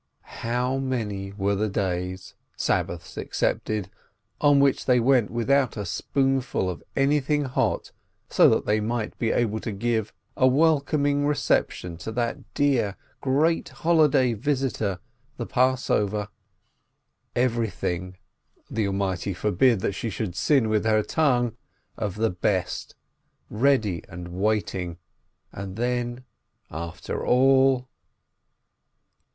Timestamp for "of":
6.71-6.81, 21.95-22.15